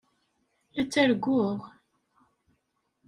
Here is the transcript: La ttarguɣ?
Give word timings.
La 0.75 0.83
ttarguɣ? 0.85 1.57